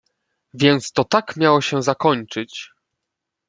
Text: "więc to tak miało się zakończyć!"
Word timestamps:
"więc 0.53 0.91
to 0.91 1.03
tak 1.03 1.33
miało 1.37 1.61
się 1.61 1.83
zakończyć!" 1.83 2.69